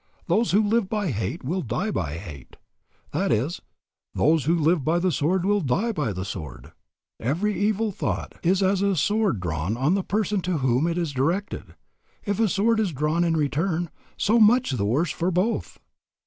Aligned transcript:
Those 0.25 0.49
who 0.49 0.63
live 0.63 0.89
by 0.89 1.11
hate 1.11 1.43
will 1.43 1.61
die 1.61 1.91
by 1.91 2.15
hate: 2.17 2.55
that 3.11 3.31
is, 3.31 3.61
'those 4.15 4.45
who 4.45 4.55
live 4.57 4.83
by 4.83 4.97
the 4.97 5.11
sword 5.11 5.45
will 5.45 5.61
die 5.61 5.91
by 5.91 6.11
the 6.11 6.25
sword.' 6.25 6.71
Every 7.19 7.53
evil 7.55 7.91
thought 7.91 8.33
is 8.41 8.63
as 8.63 8.81
a 8.81 8.95
sword 8.95 9.39
drawn 9.39 9.77
on 9.77 9.93
the 9.93 10.01
person 10.03 10.41
to 10.41 10.57
whom 10.57 10.87
it 10.87 10.97
is 10.97 11.11
directed. 11.11 11.75
If 12.25 12.39
a 12.39 12.47
sword 12.49 12.79
is 12.79 12.93
drawn 12.93 13.23
in 13.23 13.37
return, 13.37 13.91
so 14.17 14.39
much 14.39 14.71
the 14.71 14.85
worse 14.85 15.11
for 15.11 15.29
both." 15.29 15.77